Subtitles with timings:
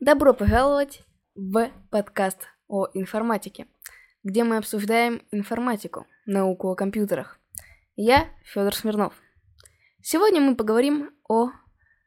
[0.00, 1.02] Добро пожаловать
[1.34, 3.66] в подкаст о информатике,
[4.24, 7.38] где мы обсуждаем информатику, науку о компьютерах.
[7.96, 9.12] Я Федор Смирнов.
[10.00, 11.50] Сегодня мы поговорим о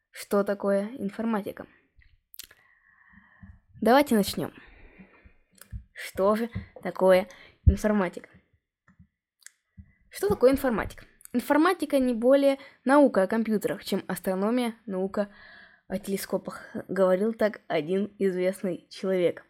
[0.09, 1.67] что такое информатика.
[3.79, 4.51] Давайте начнем.
[5.93, 6.49] Что же
[6.81, 7.27] такое
[7.67, 8.27] информатика?
[10.09, 11.05] Что такое информатика?
[11.31, 15.62] Информатика не более наука о компьютерах, чем астрономия, наука о
[15.99, 19.45] телескопах, говорил так один известный человек.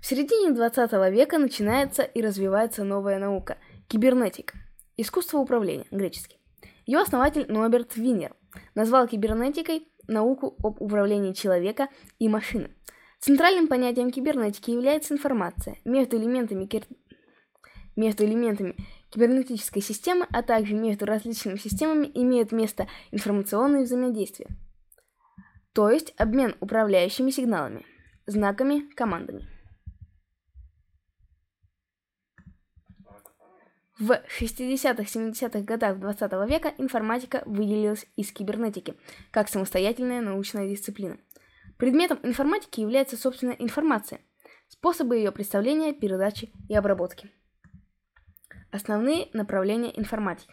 [0.00, 4.56] В середине 20 века начинается и развивается новая наука– кибернетика,
[4.96, 6.38] искусство управления, греческий.
[6.86, 8.34] Ее основатель Ноберт Винер
[8.74, 12.70] назвал кибернетикой науку об управлении человека и машины.
[13.20, 16.84] Центральным понятием кибернетики является информация между элементами, кир...
[17.94, 18.76] между элементами
[19.10, 24.48] кибернетической системы, а также между различными системами имеют место информационные взаимодействия,
[25.72, 27.84] то есть обмен управляющими сигналами,
[28.26, 29.48] знаками, командами.
[33.98, 38.94] В 60-70-х годах 20 века информатика выделилась из кибернетики
[39.30, 41.18] как самостоятельная научная дисциплина.
[41.76, 44.22] Предметом информатики является собственная информация,
[44.68, 47.30] способы ее представления, передачи и обработки.
[48.72, 50.52] Основные направления информатики.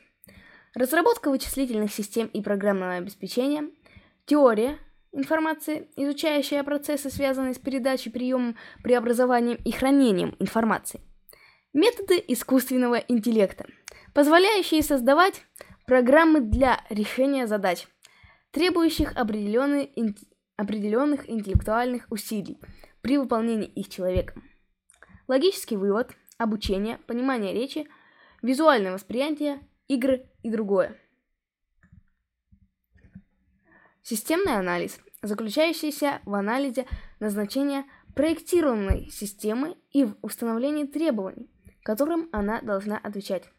[0.73, 3.70] Разработка вычислительных систем и программного обеспечения,
[4.26, 4.78] теория
[5.12, 11.02] информации, изучающая процессы, связанные с передачей, приемом, преобразованием и хранением информации.
[11.74, 13.66] Методы искусственного интеллекта,
[14.14, 15.44] позволяющие создавать
[15.86, 17.88] программы для решения задач,
[18.52, 19.90] требующих определенных
[21.30, 22.58] интеллектуальных усилий
[23.02, 24.44] при выполнении их человеком.
[25.28, 27.88] Логический вывод, обучение, понимание речи,
[28.48, 29.59] визуальное восприятие,
[29.90, 30.95] игры и другое.
[34.02, 36.86] Системный анализ, заключающийся в анализе
[37.20, 37.84] назначения
[38.16, 41.52] проектированной системы и в установлении требований,
[41.84, 43.50] которым она должна отвечать.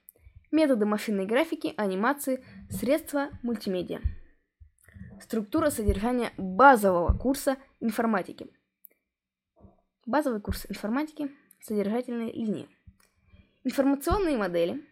[0.50, 4.00] Методы машинной графики, анимации, средства мультимедиа.
[5.20, 8.46] Структура содержания базового курса информатики.
[10.06, 12.77] Базовый курс информатики, содержательные линии.
[13.70, 14.82] Информационные модели,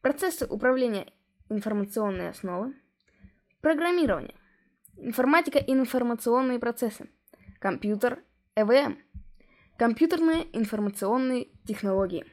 [0.00, 1.12] процессы управления
[1.48, 2.74] информационной основы,
[3.60, 4.34] программирование,
[4.96, 7.08] информатика и информационные процессы,
[7.60, 8.18] компьютер,
[8.56, 8.98] ЭВМ,
[9.78, 12.26] компьютерные информационные технологии.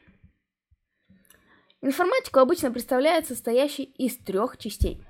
[1.82, 5.06] Информатику обычно представляет состоящей из трех частей.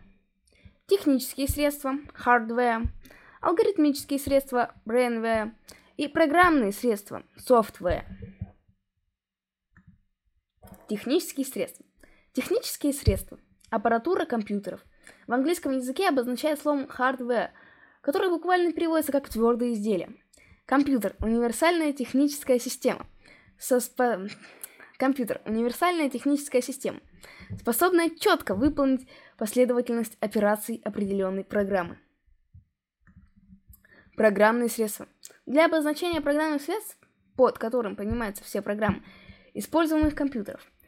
[0.88, 1.94] Технические средства,
[2.26, 2.86] hardware,
[3.40, 5.54] алгоритмические средства, brainware
[5.96, 8.04] и программные средства, software.
[10.90, 11.86] Технические средства.
[12.34, 13.40] Технические средства.
[13.70, 14.84] Аппаратура компьютеров.
[15.28, 17.50] В английском языке обозначает словом hardware,
[18.02, 20.16] которое буквально переводится как твердое изделие.
[20.66, 23.06] Компьютер– универсальная техническая система.
[23.60, 24.28] Со спо...
[24.98, 27.02] Компьютер– универсальная техническая система,
[27.60, 29.08] способная четко выполнить
[29.38, 32.00] последовательность операций определенной программы.
[34.18, 35.08] Программные средства.
[35.46, 36.98] Для обозначения программных средств,
[37.36, 39.04] под которым понимаются все программы,
[39.54, 40.68] используемых компьютеров–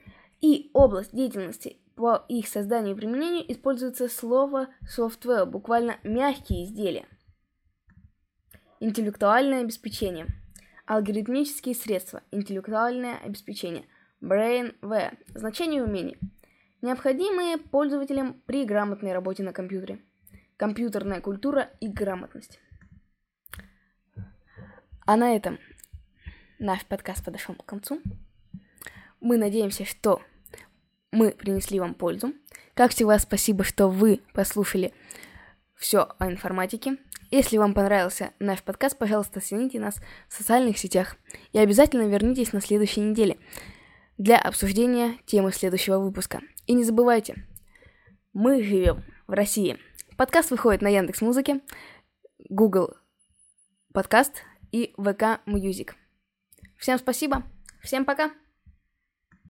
[0.41, 7.05] и область деятельности по их созданию и применению используется слово software, буквально мягкие изделия.
[8.79, 10.25] Интеллектуальное обеспечение.
[10.87, 12.23] Алгоритмические средства.
[12.31, 13.85] Интеллектуальное обеспечение.
[14.19, 15.17] Brainware.
[15.35, 16.17] Значение умений.
[16.81, 19.99] Необходимые пользователям при грамотной работе на компьютере.
[20.57, 22.59] Компьютерная культура и грамотность.
[25.05, 25.59] А на этом
[26.57, 28.01] наш подкаст подошел к концу.
[29.19, 30.21] Мы надеемся, что
[31.11, 32.33] мы принесли вам пользу.
[32.73, 34.93] Как всегда, спасибо, что вы послушали
[35.75, 36.97] все о информатике.
[37.31, 41.15] Если вам понравился наш подкаст, пожалуйста, оцените нас в социальных сетях
[41.53, 43.37] и обязательно вернитесь на следующей неделе
[44.17, 46.41] для обсуждения темы следующего выпуска.
[46.67, 47.47] И не забывайте,
[48.33, 49.77] мы живем в России.
[50.17, 51.61] Подкаст выходит на Яндекс Музыке,
[52.49, 52.95] Google
[53.93, 55.95] Podcast и VK Music.
[56.77, 57.43] Всем спасибо,
[57.81, 58.40] всем пока!